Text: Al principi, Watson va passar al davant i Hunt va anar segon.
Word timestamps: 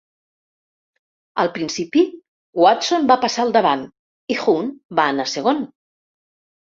Al 1.41 1.49
principi, 1.57 2.01
Watson 2.63 3.05
va 3.11 3.17
passar 3.25 3.43
al 3.43 3.53
davant 3.57 3.83
i 4.37 4.39
Hunt 4.45 4.73
va 5.01 5.05
anar 5.11 5.27
segon. 5.35 5.61